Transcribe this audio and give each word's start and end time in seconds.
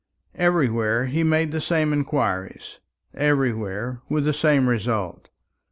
Everywhere 0.33 1.05
he 1.05 1.21
made 1.21 1.51
the 1.51 1.61
same 1.61 1.93
inquiries, 1.93 2.79
everywhere 3.13 4.01
with 4.09 4.25
the 4.25 4.33
same 4.33 4.67
result. 4.67 5.29